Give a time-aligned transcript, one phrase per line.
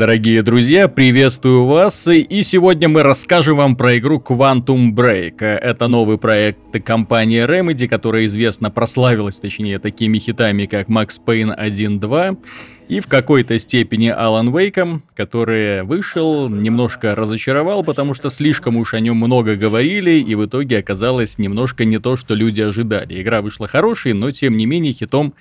[0.00, 5.42] Дорогие друзья, приветствую вас, и сегодня мы расскажем вам про игру Quantum Break.
[5.42, 12.38] Это новый проект компании Remedy, которая известно прославилась, точнее, такими хитами, как Max Payne 1.2
[12.88, 19.00] и в какой-то степени Alan Wake, который вышел, немножко разочаровал, потому что слишком уж о
[19.00, 23.20] нем много говорили, и в итоге оказалось немножко не то, что люди ожидали.
[23.20, 25.34] Игра вышла хорошей, но тем не менее хитом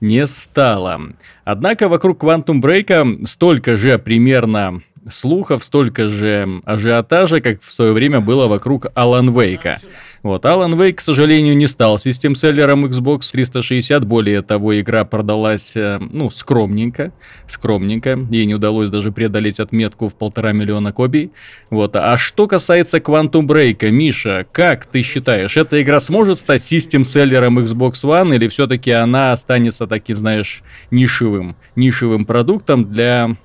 [0.00, 1.00] не стало.
[1.44, 8.20] Однако вокруг Quantum Break столько же примерно слухов, столько же ажиотажа, как в свое время
[8.20, 9.78] было вокруг Alan Wake.
[10.22, 15.98] Вот, Alan Wake, к сожалению, не стал систем-селлером Xbox 360, более того, игра продалась, э,
[15.98, 17.12] ну, скромненько,
[17.46, 21.30] скромненько, ей не удалось даже преодолеть отметку в полтора миллиона копий.
[21.70, 27.58] Вот, а что касается Quantum Break, Миша, как ты считаешь, эта игра сможет стать систем-селлером
[27.58, 33.36] Xbox One, или все-таки она останется таким, знаешь, нишевым, нишевым продуктом для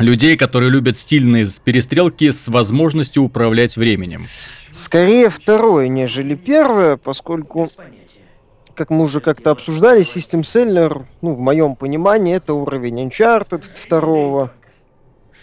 [0.00, 4.26] людей, которые любят стильные перестрелки с возможностью управлять временем.
[4.72, 7.70] Скорее второе, нежели первое, поскольку,
[8.74, 14.52] как мы уже как-то обсуждали, System Seller, ну, в моем понимании, это уровень Uncharted второго,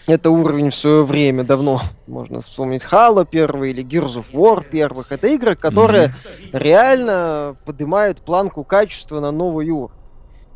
[0.06, 5.12] это уровень в свое время давно, можно вспомнить Halo первый или Gears of War первых.
[5.12, 6.58] Это игры, которые mm-hmm.
[6.58, 9.97] реально поднимают планку качества на новый уровень.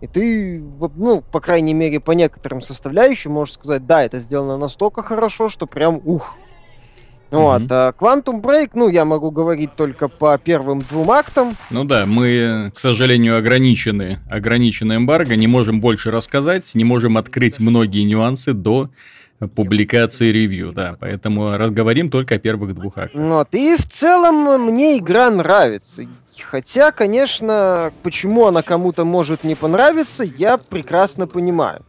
[0.03, 0.61] И ты,
[0.97, 5.67] ну, по крайней мере, по некоторым составляющим можешь сказать, да, это сделано настолько хорошо, что
[5.67, 6.35] прям ух.
[7.31, 7.39] Mm-hmm.
[7.39, 7.63] Вот.
[7.71, 11.53] А Quantum Break, ну, я могу говорить только по первым двум актам.
[11.71, 17.61] Ну да, мы, к сожалению, ограничены, ограничены эмбарго, не можем больше рассказать, не можем открыть
[17.61, 18.91] многие нюансы до
[19.55, 23.21] публикации ревью, да, поэтому разговорим только о первых двух актах.
[23.21, 26.03] Вот, и в целом мне игра нравится.
[26.41, 31.85] Хотя, конечно, почему она кому-то может не понравиться, я прекрасно понимаю.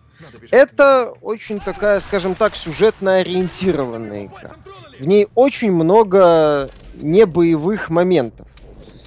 [0.52, 4.52] Это очень такая, скажем так, сюжетно ориентированная игра.
[5.00, 8.48] В ней очень много небоевых моментов.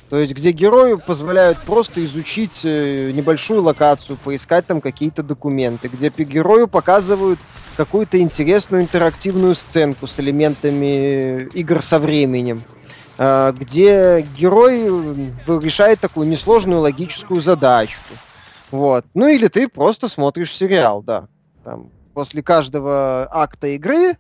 [0.09, 6.11] То есть, где герою позволяют просто изучить э, небольшую локацию, поискать там какие-то документы, где
[6.11, 7.41] герою показывают
[7.77, 12.63] какую-то интересную интерактивную сценку с элементами игр со временем.
[13.19, 14.85] Э, где герой
[15.47, 18.15] решает такую несложную логическую задачку.
[18.71, 19.05] Вот.
[19.15, 21.29] Ну или ты просто смотришь сериал, да.
[21.65, 24.17] Там, после каждого акта игры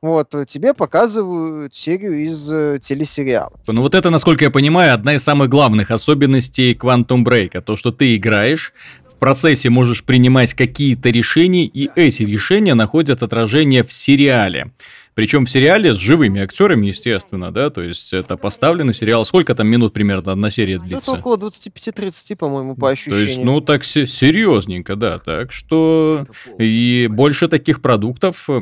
[0.00, 3.52] вот, тебе показывают серию из э, телесериала.
[3.66, 7.60] Ну вот это, насколько я понимаю, одна из самых главных особенностей Quantum Break.
[7.60, 8.72] То, что ты играешь,
[9.20, 14.72] процессе можешь принимать какие-то решения, и эти решения находят отражение в сериале.
[15.14, 19.24] Причем в сериале с живыми актерами, естественно, да, то есть это поставленный сериал.
[19.24, 21.10] Сколько там минут примерно одна серия длится?
[21.10, 23.26] Это около 25-30, по-моему, по ощущениям.
[23.26, 25.18] То есть, ну, так серьезненько, да.
[25.18, 26.26] Так что
[26.58, 28.60] и больше таких продуктов э,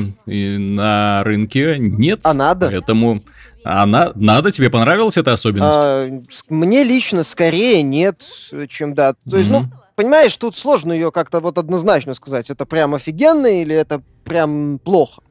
[0.59, 2.21] на рынке нет.
[2.25, 2.69] А надо?
[2.69, 3.23] Поэтому...
[3.65, 4.51] А на, надо?
[4.51, 5.79] Тебе понравилась эта особенность?
[5.79, 6.09] А,
[6.49, 8.23] мне лично скорее нет,
[8.69, 9.15] чем да.
[9.31, 9.65] То есть, mm-hmm.
[9.71, 12.51] ну, понимаешь, тут сложно ее как-то вот однозначно сказать.
[12.51, 15.23] Это прям офигенно или это прям плохо.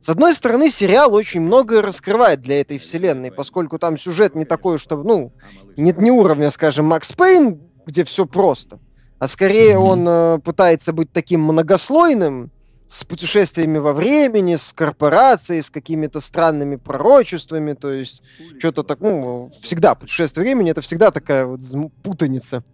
[0.00, 4.78] С одной стороны, сериал очень многое раскрывает для этой вселенной, поскольку там сюжет не такой,
[4.78, 5.32] что, ну,
[5.76, 8.80] нет не уровня, скажем, Макс Пейн, где все просто,
[9.20, 9.76] а скорее mm-hmm.
[9.76, 12.50] он э, пытается быть таким многослойным,
[12.88, 18.22] с путешествиями во времени, с корпорацией, с какими-то странными пророчествами, то есть
[18.58, 21.60] что-то так, ну, всегда путешествие времени, это всегда такая вот
[22.02, 22.64] путаница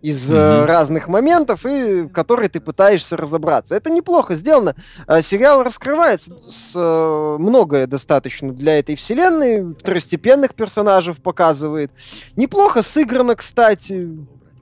[0.00, 0.66] из mm-hmm.
[0.66, 3.74] разных моментов, и в которой ты пытаешься разобраться.
[3.74, 4.76] Это неплохо сделано.
[5.06, 11.90] А, сериал раскрывает с, э, многое достаточно для этой вселенной, второстепенных персонажей показывает.
[12.36, 14.08] Неплохо сыграно, кстати.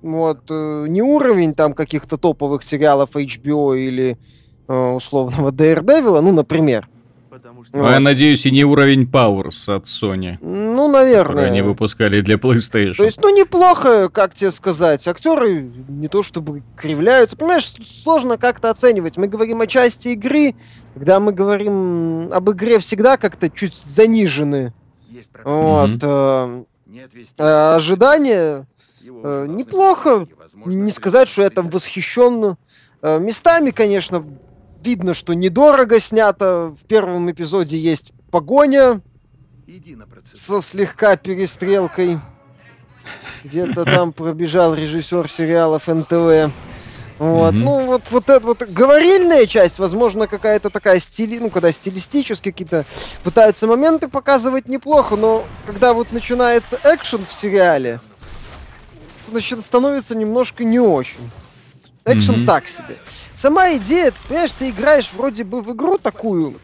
[0.00, 4.18] Вот, э, не уровень там каких-то топовых сериалов HBO или
[4.68, 6.88] условного Daredevil, ну, например.
[7.44, 7.90] Ну, вот.
[7.90, 10.38] я надеюсь, и не уровень Powers от Sony.
[10.40, 11.46] Ну, наверное.
[11.46, 12.94] они выпускали для PlayStation.
[12.94, 15.06] То есть, ну, неплохо, как тебе сказать.
[15.06, 17.36] Актеры не то чтобы кривляются.
[17.36, 19.16] Понимаешь, сложно как-то оценивать.
[19.16, 20.54] Мы говорим о части игры,
[20.94, 24.72] когда мы говорим об игре всегда как-то чуть занижены.
[25.44, 25.90] Вот.
[25.90, 26.66] Mm-hmm.
[27.38, 28.66] Э, ожидания
[29.02, 30.26] э, неплохо.
[30.64, 32.56] Не сказать, что я там восхищен.
[33.02, 34.24] Э, местами, конечно,
[34.86, 36.74] видно, что недорого снято.
[36.80, 39.02] В первом эпизоде есть погоня
[40.34, 42.20] со слегка перестрелкой.
[43.44, 46.52] Где-то там пробежал режиссер сериалов НТВ.
[47.18, 47.58] Вот, mm-hmm.
[47.58, 52.84] ну вот, вот эта вот говорильная часть, возможно, какая-то такая стили, ну, когда стилистически какие-то
[53.24, 58.00] пытаются моменты показывать неплохо, но когда вот начинается экшен в сериале,
[59.30, 61.30] значит, становится немножко не очень.
[62.04, 62.46] Экшен mm-hmm.
[62.46, 62.98] так себе.
[63.36, 66.56] Сама идея, понимаешь, ты играешь вроде бы в игру такую,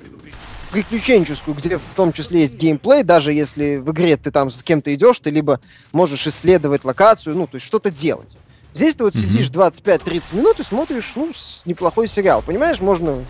[0.73, 4.93] приключенческую, где в том числе есть геймплей, даже если в игре ты там с кем-то
[4.95, 5.61] идешь, ты либо
[5.93, 8.37] можешь исследовать локацию, ну, то есть что-то делать.
[8.75, 9.21] Здесь ты вот mm-hmm.
[9.21, 11.31] сидишь 25-30 минут и смотришь, ну,
[11.67, 12.43] неплохой сериал.
[12.45, 13.23] Понимаешь, можно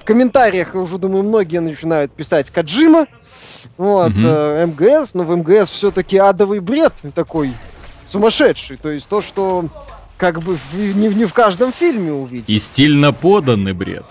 [0.00, 3.06] в комментариях уже, думаю, многие начинают писать Каджима,
[3.76, 4.24] вот, mm-hmm.
[4.24, 7.54] э, МГС, но в МГС все-таки адовый бред такой
[8.06, 8.78] сумасшедший.
[8.78, 9.66] То есть то, что
[10.18, 12.50] как бы не, не в каждом фильме увидеть.
[12.50, 14.04] И стильно поданный бред.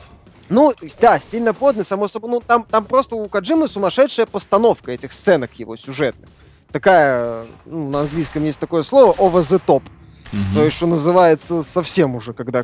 [0.50, 2.31] Ну, да, стильно поданный, само собой.
[2.31, 6.30] Ну, там, там просто у Каджимы сумасшедшая постановка этих сценок его сюжетных.
[6.71, 9.83] Такая, ну, на английском есть такое слово, over the top.
[10.31, 10.42] Угу.
[10.56, 12.63] То есть, что называется, совсем уже, когда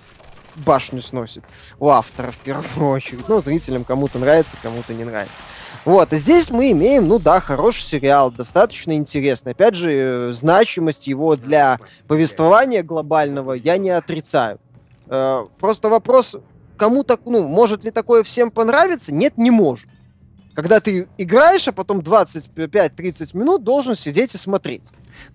[0.55, 1.43] башню сносит.
[1.79, 3.27] У автора, в первую очередь.
[3.27, 5.35] Ну, зрителям кому-то нравится, кому-то не нравится.
[5.85, 9.51] Вот, и здесь мы имеем, ну да, хороший сериал, достаточно интересный.
[9.51, 11.77] Опять же, э, значимость его для
[12.07, 14.59] повествования глобального я не отрицаю.
[15.07, 16.37] Э, просто вопрос,
[16.77, 19.13] кому так, ну, может ли такое всем понравиться?
[19.13, 19.89] Нет, не может.
[20.53, 24.83] Когда ты играешь, а потом 25-30 минут должен сидеть и смотреть.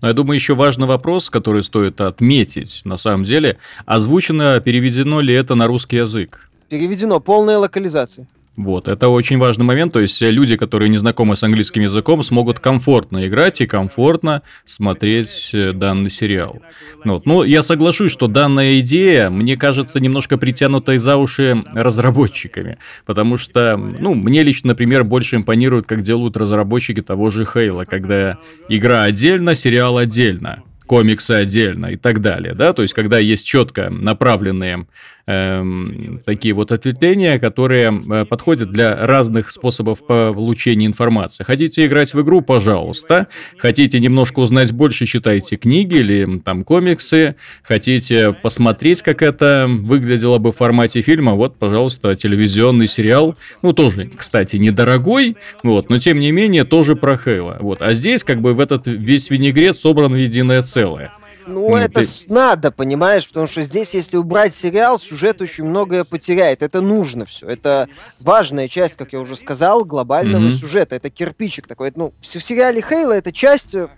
[0.01, 5.33] Но я думаю, еще важный вопрос, который стоит отметить, на самом деле, озвучено, переведено ли
[5.33, 6.49] это на русский язык?
[6.69, 8.27] Переведено, полная локализация.
[8.59, 12.59] Вот, это очень важный момент, то есть люди, которые не знакомы с английским языком, смогут
[12.59, 16.59] комфортно играть и комфортно смотреть э, данный сериал.
[17.05, 17.25] Вот.
[17.25, 23.77] Ну, я соглашусь, что данная идея, мне кажется, немножко притянутой за уши разработчиками, потому что,
[23.77, 29.55] ну, мне лично, например, больше импонирует, как делают разработчики того же Хейла, когда игра отдельно,
[29.55, 34.87] сериал отдельно комиксы отдельно и так далее, да, то есть когда есть четко направленные
[35.31, 41.43] Эм, такие вот ответвления, которые э, подходят для разных способов получения информации.
[41.43, 43.27] Хотите играть в игру, пожалуйста.
[43.59, 47.35] Хотите немножко узнать больше, читайте книги или там комиксы.
[47.61, 53.35] Хотите посмотреть, как это выглядело бы в формате фильма, вот, пожалуйста, телевизионный сериал.
[53.61, 57.57] Ну, тоже, кстати, недорогой, вот, но тем не менее тоже про Хейла.
[57.59, 57.83] Вот.
[57.83, 61.11] А здесь как бы в этот весь винегрет собран в единое целое.
[61.49, 62.33] Ну, ну это ты...
[62.33, 66.61] надо, понимаешь, потому что здесь, если убрать сериал, сюжет очень многое потеряет.
[66.61, 67.47] Это нужно все.
[67.47, 70.55] Это важная часть, как я уже сказал, глобального mm-hmm.
[70.55, 70.95] сюжета.
[70.95, 71.91] Это кирпичик такой.
[71.95, 73.89] Ну, в сериале Хейла это часть э,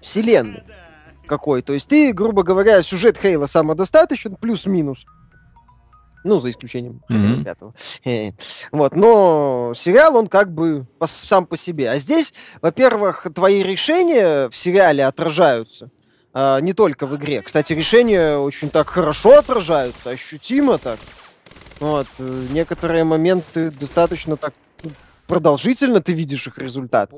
[0.00, 0.62] вселенной
[1.26, 1.62] какой.
[1.62, 5.04] То есть ты, грубо говоря, сюжет Хейла самодостаточен, плюс-минус.
[6.24, 7.44] Ну, за исключением mm-hmm.
[7.44, 7.74] пятого.
[8.72, 11.90] вот, но сериал, он как бы по, сам по себе.
[11.90, 15.90] А здесь, во-первых, твои решения в сериале отражаются
[16.34, 17.42] а, не только в игре.
[17.42, 20.98] Кстати, решения очень так хорошо отражаются, ощутимо так.
[21.80, 24.52] Вот, э, некоторые моменты достаточно так
[24.82, 24.90] ну,
[25.28, 27.10] продолжительно ты видишь их результат.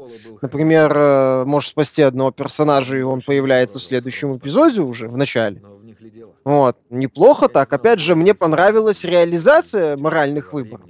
[0.43, 5.63] Например, э, можешь спасти одного персонажа, и он появляется в следующем эпизоде уже, в начале.
[6.45, 7.73] Вот, неплохо так.
[7.73, 10.87] Опять же, мне понравилась реализация моральных выборов.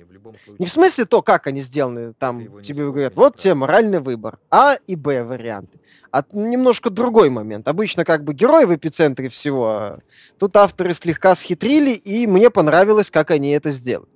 [0.59, 4.39] Не в смысле то, как они сделаны, там тебе говорят, вот тебе моральный выбор.
[4.51, 5.79] А и Б варианты.
[6.13, 7.69] А немножко другой момент.
[7.69, 9.69] Обычно как бы герой в эпицентре всего.
[9.69, 9.99] А
[10.39, 14.09] тут авторы слегка схитрили, и мне понравилось, как они это сделали.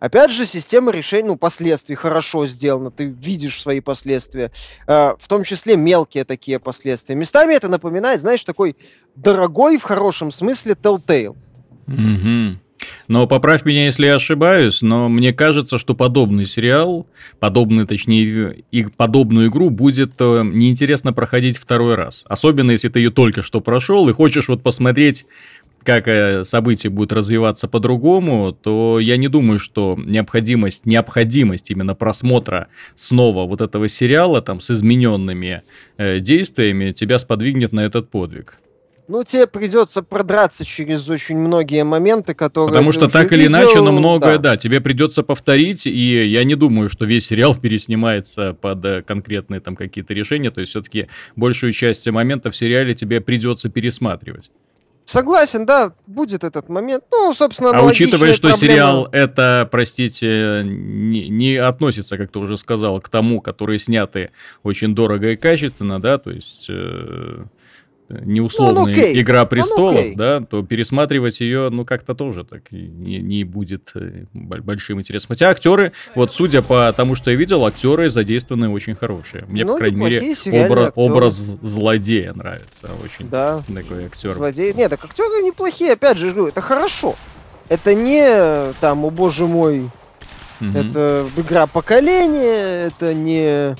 [0.00, 4.50] Опять же, система решений, ну, последствий хорошо сделана, ты видишь свои последствия,
[4.86, 7.14] э, в том числе мелкие такие последствия.
[7.14, 8.76] Местами это напоминает, знаешь, такой
[9.14, 11.36] дорогой в хорошем смысле Telltale.
[11.86, 12.56] Mm-hmm.
[13.10, 17.08] Но поправь меня, если я ошибаюсь, но мне кажется, что подобный сериал,
[17.40, 22.24] подобный, точнее, и подобную игру будет э, неинтересно проходить второй раз.
[22.28, 25.26] Особенно, если ты ее только что прошел и хочешь вот посмотреть
[25.82, 32.68] как э, события будут развиваться по-другому, то я не думаю, что необходимость, необходимость именно просмотра
[32.94, 35.62] снова вот этого сериала там с измененными
[35.96, 38.60] э, действиями тебя сподвигнет на этот подвиг.
[39.10, 42.68] Ну, тебе придется продраться через очень многие моменты, которые...
[42.68, 44.50] Потому что так или видел, иначе, но многое, да.
[44.52, 49.60] да, тебе придется повторить, и я не думаю, что весь сериал переснимается под э, конкретные
[49.60, 54.52] там какие-то решения, то есть все-таки большую часть моментов в сериале тебе придется пересматривать.
[55.06, 57.02] Согласен, да, будет этот момент.
[57.10, 58.56] Ну, собственно, А учитывая, что проблема...
[58.58, 64.30] сериал это, простите, не, не относится, как ты уже сказал, к тому, которые сняты
[64.62, 66.66] очень дорого и качественно, да, то есть...
[66.68, 67.42] Э
[68.10, 73.18] неусловная ну, ну, игра престолов, ну, да, то пересматривать ее, ну, как-то тоже так не,
[73.18, 75.28] не будет э, большим интересом.
[75.28, 79.44] Хотя актеры, вот судя по тому, что я видел, актеры задействованы очень хорошие.
[79.46, 83.28] Мне, ну, по крайней мере, обра- образ злодея нравится очень.
[83.28, 83.62] Да.
[83.74, 84.34] Такой актер.
[84.34, 84.72] Злодей.
[84.74, 87.14] Нет, так актеры неплохие, опять же, это хорошо.
[87.68, 89.90] Это не там, о боже мой,
[90.60, 90.78] угу.
[90.78, 93.76] это игра поколения, это не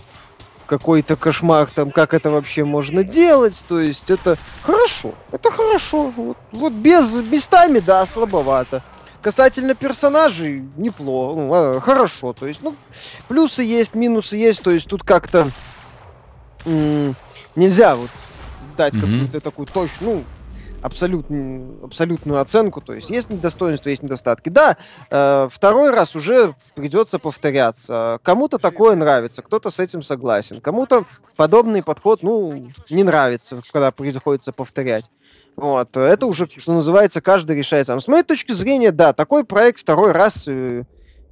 [0.71, 6.39] какой-то кошмар, там, как это вообще можно делать, то есть это хорошо, это хорошо, вот,
[6.53, 8.85] вот без, местами, да, слабовато.
[9.21, 12.33] Касательно персонажей, неплохо, ну, а, хорошо.
[12.33, 12.75] То есть, ну,
[13.29, 14.63] плюсы есть, минусы есть.
[14.63, 15.51] То есть тут как-то
[16.65, 17.15] м-
[17.55, 18.09] нельзя вот
[18.79, 19.01] дать mm-hmm.
[19.01, 20.25] какую-то такую точную, ну,
[20.83, 24.49] абсолютную, абсолютную оценку, то есть есть недостоинства, есть недостатки.
[24.49, 24.77] Да,
[25.11, 28.19] э, второй раз уже придется повторяться.
[28.23, 31.05] Кому-то такое нравится, кто-то с этим согласен, кому-то
[31.37, 35.11] подобный подход, ну, не нравится, когда приходится повторять.
[35.57, 38.01] Вот, это уже, что называется, каждый решает сам.
[38.01, 40.85] С моей точки зрения, да, такой проект второй раз, э,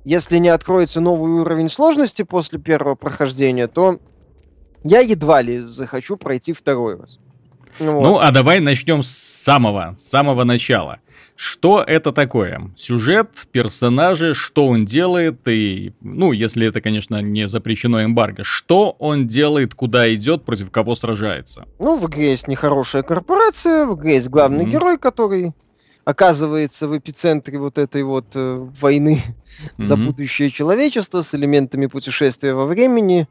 [0.04, 4.00] если не откроется новый уровень сложности после первого прохождения, то
[4.84, 7.18] я едва ли захочу пройти второй раз.
[7.78, 8.02] Ну, вот.
[8.02, 11.00] ну, а давай начнем с самого, с самого начала.
[11.38, 12.72] Что это такое?
[12.76, 19.28] Сюжет, персонажи, что он делает и, ну, если это, конечно, не запрещено эмбарго, что он
[19.28, 21.68] делает, куда идет, против кого сражается?
[21.78, 24.70] Ну, в игре есть нехорошая корпорация, в игре есть главный mm-hmm.
[24.70, 25.52] герой, который
[26.04, 29.84] оказывается в эпицентре вот этой вот э, войны mm-hmm.
[29.84, 33.28] за будущее человечества с элементами путешествия во времени.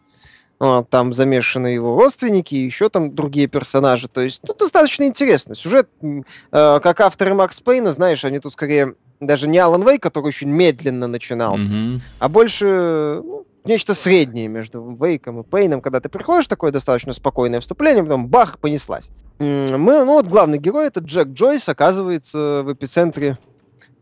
[0.59, 4.07] А, там замешаны его родственники и еще там другие персонажи.
[4.07, 5.55] То есть, ну, достаточно интересно.
[5.55, 6.21] Сюжет, э,
[6.51, 11.07] как авторы Макс Пейна, знаешь, они тут скорее даже не Алан Вей, который очень медленно
[11.07, 11.99] начинался, mm-hmm.
[12.19, 17.59] а больше ну, нечто среднее между Вейком и Пейном, когда ты приходишь, такое достаточно спокойное
[17.59, 19.09] вступление, потом бах, понеслась.
[19.39, 23.37] Мы, ну вот главный герой, это Джек Джойс, оказывается в эпицентре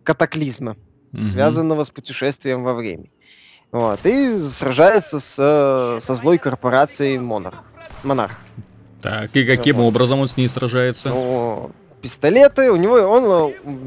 [0.03, 0.75] катаклизма,
[1.11, 1.23] mm-hmm.
[1.23, 3.11] связанного с путешествием во времени.
[3.75, 7.61] Вот, и сражается с, э, со злой корпорацией Монарх.
[8.03, 8.31] Монарх.
[9.01, 9.87] Так, и каким вот.
[9.87, 11.09] образом он с ней сражается?
[11.09, 13.77] Ну, пистолеты, у него он э,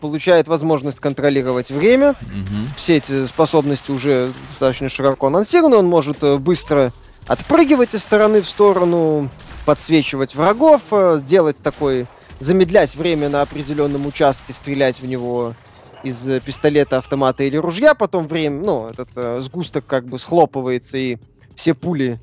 [0.00, 2.16] получает возможность контролировать время.
[2.22, 2.74] Угу.
[2.76, 5.76] Все эти способности уже достаточно широко анонсированы.
[5.76, 6.90] Он может э, быстро
[7.28, 9.28] отпрыгивать из стороны в сторону,
[9.64, 10.92] подсвечивать врагов,
[11.24, 12.08] делать такой,
[12.40, 15.54] замедлять время на определенном участке, стрелять в него
[16.02, 20.96] из э, пистолета, автомата или ружья, потом время, ну, этот э, сгусток как бы схлопывается,
[20.96, 21.18] и
[21.54, 22.20] все пули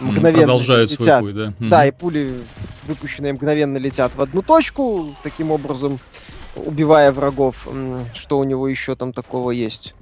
[0.00, 1.20] мгновенно Продолжают летят.
[1.20, 1.54] свой путь, да?
[1.58, 2.32] Да, и пули,
[2.86, 5.98] выпущенные мгновенно летят в одну точку, таким образом
[6.56, 7.66] убивая врагов.
[8.14, 9.94] Что у него еще там такого есть?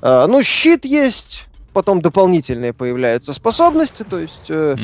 [0.00, 4.76] А, ну, щит есть, потом дополнительные появляются способности, то есть э,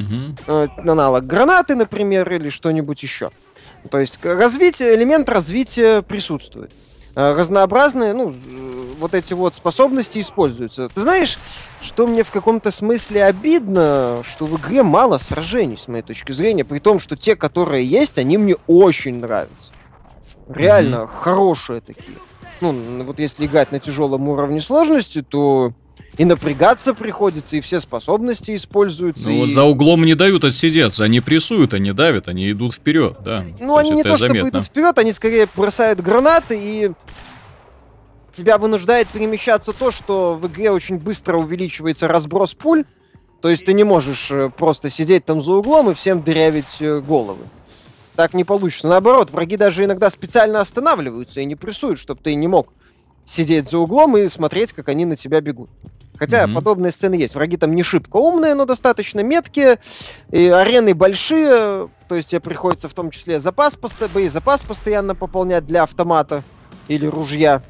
[0.46, 3.30] э, аналог гранаты, например, или что-нибудь еще.
[3.90, 6.70] То есть развитие, элемент развития присутствует.
[7.14, 8.34] Э, разнообразные, ну,
[8.98, 10.88] вот эти вот способности используются.
[10.88, 11.38] Ты знаешь,
[11.82, 16.64] что мне в каком-то смысле обидно, что в игре мало сражений, с моей точки зрения,
[16.64, 19.72] при том, что те, которые есть, они мне очень нравятся.
[20.48, 21.20] Реально mm-hmm.
[21.20, 22.16] хорошие такие.
[22.60, 25.72] Ну, вот если играть на тяжелом уровне сложности, то
[26.18, 29.28] и напрягаться приходится, и все способности используются.
[29.28, 29.38] Ну и...
[29.38, 33.44] вот за углом не дают отсидеться, они прессуют, они давят, они идут вперед, да.
[33.60, 34.38] Ну, то они не то, заметно.
[34.38, 36.92] чтобы идут вперед, они скорее бросают гранаты и
[38.36, 42.84] тебя вынуждает перемещаться то, что в игре очень быстро увеличивается разброс пуль,
[43.40, 47.00] то есть ты не можешь э, просто сидеть там за углом и всем дырявить э,
[47.00, 47.44] головы.
[48.14, 48.86] Так не получится.
[48.88, 52.72] Наоборот, враги даже иногда специально останавливаются и не прессуют, чтобы ты не мог
[53.24, 55.70] сидеть за углом и смотреть, как они на тебя бегут.
[56.16, 56.54] Хотя mm-hmm.
[56.54, 57.34] подобные сцены есть.
[57.34, 59.78] Враги там не шибко умные, но достаточно меткие.
[60.30, 61.88] И арены большие.
[62.08, 63.76] То есть тебе приходится в том числе запас,
[64.14, 66.42] боезапас постоянно пополнять для автомата
[66.88, 67.62] или ружья.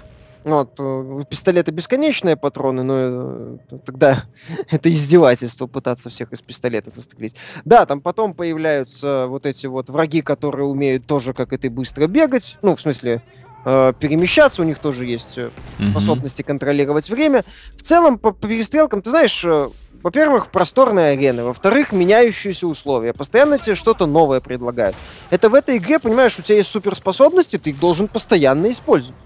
[0.44, 3.56] Вот, у пистолета бесконечные патроны, но э,
[3.86, 4.24] тогда
[4.70, 7.36] это издевательство пытаться всех из пистолета застрелить.
[7.64, 12.08] Да, там потом появляются вот эти вот враги, которые умеют тоже, как и ты, быстро
[12.08, 12.58] бегать.
[12.60, 13.22] Ну, в смысле,
[13.64, 15.50] э, перемещаться, у них тоже есть э,
[15.90, 16.46] способности mm-hmm.
[16.46, 17.44] контролировать время.
[17.76, 19.68] В целом, по, по перестрелкам, ты знаешь, э,
[20.02, 23.12] во-первых, просторные арены, во-вторых, меняющиеся условия.
[23.12, 24.96] Постоянно тебе что-то новое предлагают.
[25.30, 29.16] Это в этой игре, понимаешь, у тебя есть суперспособности, ты их должен постоянно использовать.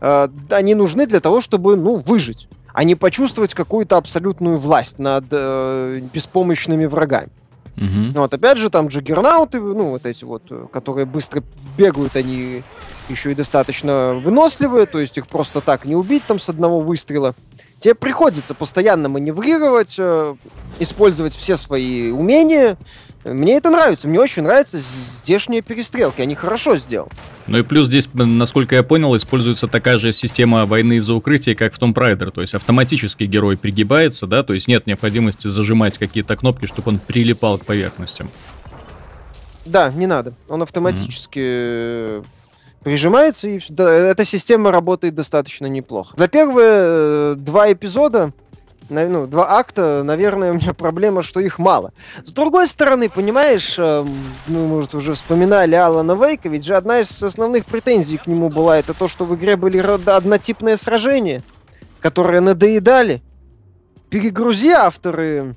[0.00, 5.26] Э, они нужны для того, чтобы, ну, выжить, а не почувствовать какую-то абсолютную власть над
[5.30, 7.30] э, беспомощными врагами.
[7.76, 8.20] Угу.
[8.20, 11.42] Вот, опять же, там джаггернауты, ну, вот эти вот, э, которые быстро
[11.76, 12.62] бегают, они
[13.08, 17.34] еще и достаточно выносливые, то есть их просто так не убить там с одного выстрела.
[17.80, 20.34] Тебе приходится постоянно маневрировать, э,
[20.78, 22.78] использовать все свои умения.
[23.24, 24.08] Мне это нравится.
[24.08, 24.80] Мне очень нравятся
[25.20, 26.22] здешние перестрелки.
[26.22, 27.10] Они хорошо сделаны.
[27.46, 31.74] Ну и плюс здесь, насколько я понял, используется такая же система войны за укрытие, как
[31.74, 32.30] в Tomb Raider.
[32.30, 36.98] То есть автоматически герой пригибается, да, то есть нет необходимости зажимать какие-то кнопки, чтобы он
[36.98, 38.30] прилипал к поверхностям.
[39.66, 40.32] Да, не надо.
[40.48, 42.24] Он автоматически mm-hmm
[42.84, 46.14] прижимается, и да, эта система работает достаточно неплохо.
[46.16, 48.32] За первые э, два эпизода
[48.90, 51.92] ну, два акта, наверное, у меня проблема, что их мало.
[52.24, 54.04] С другой стороны, понимаешь, э,
[54.46, 58.78] ну, может, уже вспоминали Алана Вейка, ведь же одна из основных претензий к нему была,
[58.78, 61.42] это то, что в игре были однотипные сражения,
[62.00, 63.22] которые надоедали.
[64.10, 65.56] Перегрузи авторы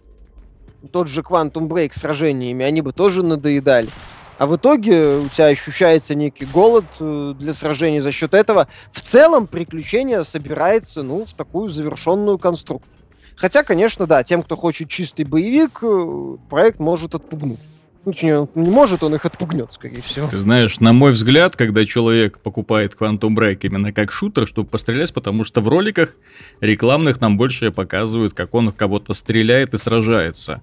[0.92, 3.90] тот же Quantum Break сражениями, они бы тоже надоедали.
[4.38, 8.68] А в итоге у тебя ощущается некий голод э, для сражений за счет этого.
[8.92, 12.94] В целом приключение собирается, ну, в такую завершенную конструкцию.
[13.36, 17.60] Хотя, конечно, да, тем, кто хочет чистый боевик, э, проект может отпугнуть.
[18.06, 20.30] Ну, точнее, не может, он их отпугнет, скорее всего.
[20.30, 25.14] Ты знаешь, на мой взгляд, когда человек покупает Quantum Break именно как шутер, чтобы пострелять,
[25.14, 26.16] потому что в роликах
[26.62, 30.62] рекламных нам больше показывают, как он кого-то стреляет и сражается.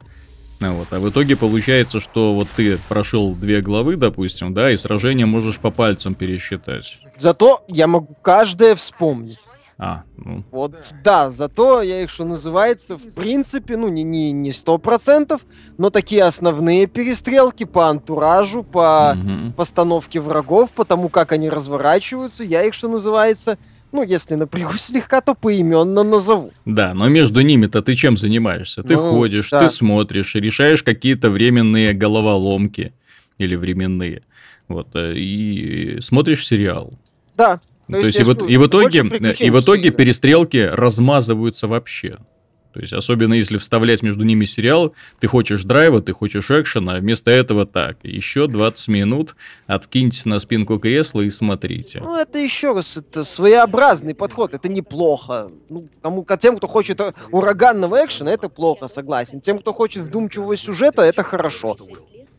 [0.72, 0.88] Вот.
[0.90, 5.58] А в итоге получается, что вот ты прошел две главы, допустим, да, и сражение можешь
[5.58, 6.98] по пальцам пересчитать.
[7.18, 9.38] Зато я могу каждое вспомнить.
[9.76, 10.44] А, ну.
[10.52, 15.40] Вот, да, зато я их, что называется, в принципе, ну, не, не, не процентов,
[15.78, 19.52] но такие основные перестрелки по антуражу, по угу.
[19.56, 23.58] постановке врагов, по тому, как они разворачиваются, я их, что называется,
[23.94, 26.52] ну, если напрягу слегка, то поименно назову.
[26.64, 28.82] Да, но между ними-то ты чем занимаешься?
[28.82, 29.60] Ты ну, ходишь, да.
[29.60, 32.92] ты смотришь, решаешь какие-то временные головоломки
[33.38, 34.22] или временные.
[34.66, 36.92] Вот, э, и смотришь сериал.
[37.36, 41.66] Да, то, То есть, есть и, в, и, в итоге, и в итоге перестрелки размазываются
[41.66, 42.16] вообще.
[42.74, 46.98] То есть, особенно если вставлять между ними сериал, ты хочешь драйва, ты хочешь экшена, а
[46.98, 49.36] вместо этого так, еще 20 минут,
[49.68, 52.00] откиньтесь на спинку кресла и смотрите.
[52.00, 55.48] Ну, это еще раз, это своеобразный подход, это неплохо.
[55.68, 57.00] Ну, тому, тем, кто хочет
[57.30, 59.40] ураганного экшена, это плохо, согласен.
[59.40, 61.76] Тем, кто хочет вдумчивого сюжета, это хорошо.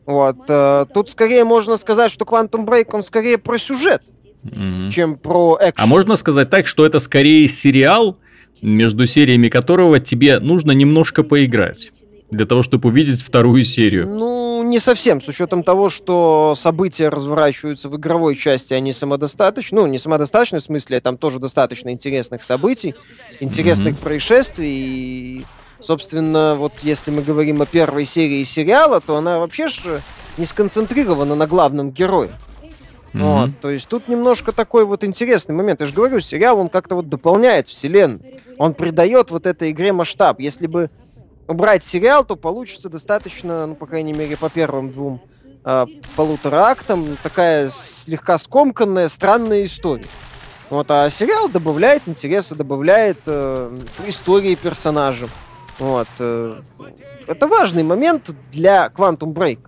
[0.04, 4.02] Вот, э, тут скорее можно сказать, что Quantum Break, он скорее про сюжет
[4.44, 4.90] mm-hmm.
[4.90, 5.84] чем про экшен.
[5.84, 8.18] А можно сказать так, что это скорее сериал,
[8.62, 11.92] между сериями которого тебе нужно немножко поиграть?
[12.30, 14.08] для того, чтобы увидеть вторую серию?
[14.08, 19.80] Ну, не совсем, с учетом того, что события разворачиваются в игровой части, они самодостаточны.
[19.80, 22.94] Ну, не самодостаточны, в смысле, там тоже достаточно интересных событий,
[23.40, 24.02] интересных mm-hmm.
[24.02, 24.68] происшествий.
[24.68, 25.44] И,
[25.80, 30.02] собственно, вот если мы говорим о первой серии сериала, то она вообще же
[30.36, 32.30] не сконцентрирована на главном герое.
[33.16, 33.40] Mm-hmm.
[33.40, 35.80] Вот, то есть тут немножко такой вот интересный момент.
[35.80, 38.20] Я же говорю, сериал, он как-то вот дополняет вселенную.
[38.58, 40.38] Он придает вот этой игре масштаб.
[40.38, 40.90] Если бы
[41.48, 45.22] убрать сериал, то получится достаточно, ну, по крайней мере, по первым двум
[45.64, 50.04] э, полутора актам, такая слегка скомканная, странная история.
[50.68, 55.30] Вот, а сериал добавляет интереса, добавляет э, истории персонажам.
[55.78, 56.08] Вот.
[56.18, 56.60] Э,
[57.26, 59.60] это важный момент для Quantum Break.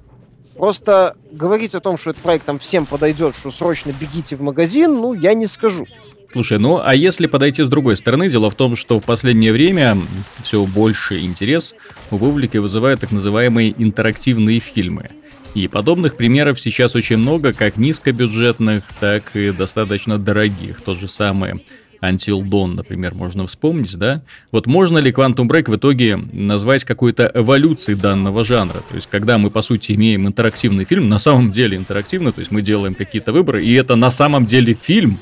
[0.59, 4.93] Просто говорить о том, что этот проект там всем подойдет, что срочно бегите в магазин,
[4.93, 5.87] ну, я не скажу.
[6.33, 9.97] Слушай, ну а если подойти с другой стороны, дело в том, что в последнее время
[10.43, 11.75] все больше интерес
[12.11, 15.11] у публики вызывают так называемые интерактивные фильмы.
[15.55, 20.83] И подобных примеров сейчас очень много, как низкобюджетных, так и достаточно дорогих.
[20.83, 21.65] Тот же самый
[22.01, 24.23] Until Dawn, например, можно вспомнить, да?
[24.53, 28.83] Вот можно ли Quantum Break в итоге назвать какой-то эволюцией данного жанра?
[28.89, 32.51] То есть, когда мы, по сути, имеем интерактивный фильм, на самом деле интерактивный, то есть
[32.51, 35.19] мы делаем какие-то выборы, и это на самом деле фильм,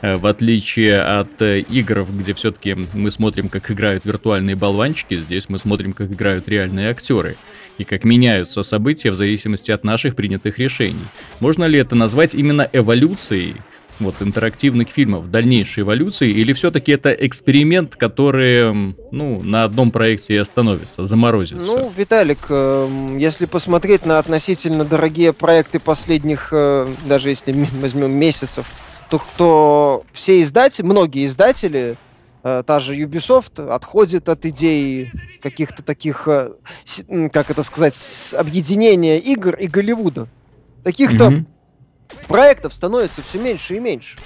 [0.00, 5.48] э, в отличие от э, игр, где все-таки мы смотрим, как играют виртуальные болванчики, здесь
[5.48, 7.36] мы смотрим, как играют реальные актеры
[7.76, 11.04] и как меняются события в зависимости от наших принятых решений.
[11.40, 13.56] Можно ли это назвать именно эволюцией
[14.00, 18.72] вот интерактивных фильмов, дальнейшей эволюции, или все-таки это эксперимент, который,
[19.10, 21.66] ну, на одном проекте и остановится, заморозится?
[21.66, 28.66] Ну, Виталик, эм, если посмотреть на относительно дорогие проекты последних, э, даже если возьмем месяцев,
[29.08, 31.96] то кто все издатели, многие издатели,
[32.42, 36.50] э, та же Ubisoft отходит от идей каких-то таких, э,
[37.32, 37.94] как это сказать,
[38.36, 40.28] объединения игр и Голливуда.
[40.82, 41.44] Таких-то mm-hmm
[42.28, 44.16] проектов становится все меньше и меньше.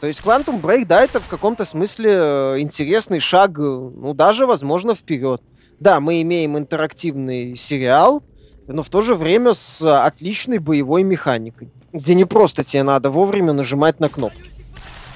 [0.00, 4.94] То есть Quantum Break, да, это в каком-то смысле э, интересный шаг, ну, даже, возможно,
[4.94, 5.40] вперед.
[5.80, 8.22] Да, мы имеем интерактивный сериал,
[8.66, 13.52] но в то же время с отличной боевой механикой, где не просто тебе надо вовремя
[13.52, 14.50] нажимать на кнопки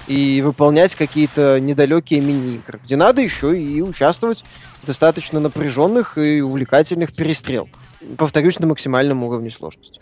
[0.07, 4.45] и выполнять какие-то недалекие мини-игры, где надо еще и участвовать
[4.83, 7.81] в достаточно напряженных и увлекательных перестрелках.
[8.17, 10.01] Повторюсь, на максимальном уровне сложности.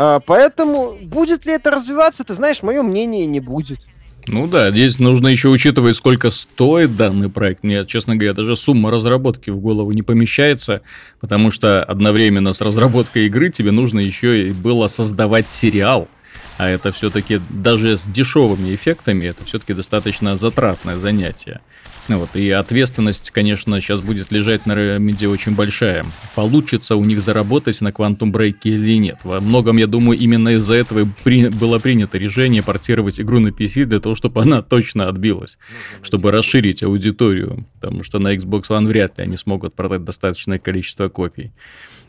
[0.00, 3.80] А, поэтому будет ли это развиваться, ты знаешь, мое мнение не будет.
[4.28, 7.64] Ну да, здесь нужно еще учитывать, сколько стоит данный проект.
[7.64, 10.82] Мне, честно говоря, даже сумма разработки в голову не помещается,
[11.18, 16.06] потому что одновременно с разработкой игры тебе нужно еще и было создавать сериал.
[16.58, 21.60] А это все-таки даже с дешевыми эффектами, это все-таки достаточно затратное занятие.
[22.16, 26.06] Вот, и ответственность, конечно, сейчас будет лежать на Remedy очень большая.
[26.34, 29.18] Получится у них заработать на Quantum Break или нет.
[29.24, 31.48] Во многом, я думаю, именно из-за этого при...
[31.48, 35.58] было принято решение портировать игру на PC для того, чтобы она точно отбилась,
[36.02, 41.08] чтобы расширить аудиторию, потому что на Xbox One вряд ли они смогут продать достаточное количество
[41.08, 41.52] копий.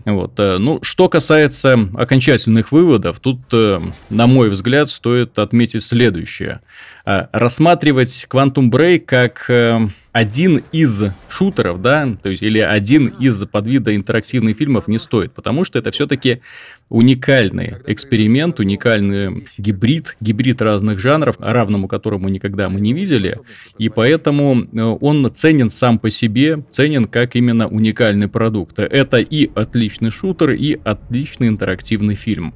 [0.05, 0.39] Вот.
[0.39, 6.61] Э, ну, что касается окончательных выводов, тут, э, на мой взгляд, стоит отметить следующее.
[7.05, 9.49] Э, рассматривать Quantum Break как
[10.11, 15.63] один из шутеров, да, то есть или один из подвида интерактивных фильмов не стоит, потому
[15.63, 16.41] что это все-таки
[16.89, 23.37] уникальный эксперимент, уникальный гибрид, гибрид разных жанров, равному которому никогда мы не видели,
[23.77, 28.79] и поэтому э, он ценен сам по себе, ценен как именно уникальный продукт.
[28.79, 32.55] Это и отличный шутер, и отличный интерактивный фильм.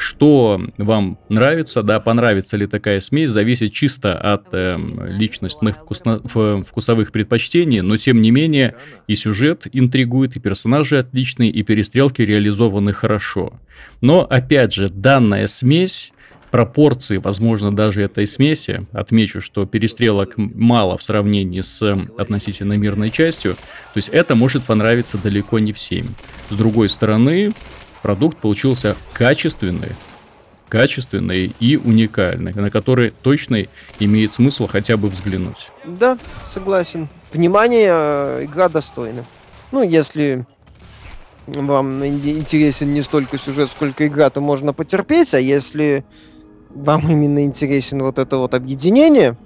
[0.00, 6.22] Что вам нравится, да, понравится ли такая смесь, зависит чисто от э, личностных вкусно,
[6.64, 8.76] вкусовых предпочтений, но тем не менее
[9.08, 13.52] и сюжет интригует, и персонажи отличные, и перестрелки реализованы хорошо.
[14.00, 16.12] Но, опять же, данная смесь
[16.50, 18.80] пропорции, возможно, даже этой смеси.
[18.92, 21.82] Отмечу, что перестрелок мало в сравнении с
[22.16, 23.52] относительно мирной частью.
[23.52, 26.06] То есть это может понравиться далеко не всем.
[26.48, 27.50] С другой стороны,
[28.02, 29.94] продукт получился качественный,
[30.68, 33.66] качественный и уникальный, на который точно
[33.98, 35.70] имеет смысл хотя бы взглянуть.
[35.84, 36.18] Да,
[36.52, 37.08] согласен.
[37.32, 39.24] Внимание, э, игра достойна.
[39.72, 40.46] Ну, если
[41.46, 46.04] вам интересен не столько сюжет, сколько игра, то можно потерпеть, а если
[46.70, 49.36] вам именно интересен вот это вот объединение,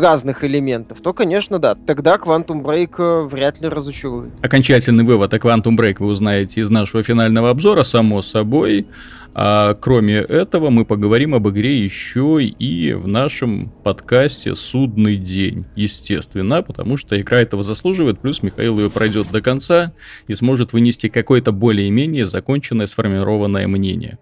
[0.00, 4.32] разных элементов, то, конечно, да, тогда Quantum Break э, вряд ли разочарует.
[4.42, 8.86] Окончательный вывод о Quantum Break вы узнаете из нашего финального обзора, само собой.
[9.34, 16.62] А кроме этого, мы поговорим об игре еще и в нашем подкасте «Судный день», естественно,
[16.62, 19.92] потому что игра этого заслуживает, плюс Михаил ее пройдет до конца
[20.26, 24.18] и сможет вынести какое-то более-менее законченное, сформированное мнение.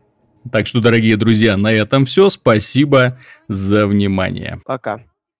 [0.51, 2.31] Так что, дорогие друзья, на этом все.
[2.31, 3.19] Спасибо
[3.49, 4.61] за внимание.
[4.65, 5.03] Пока.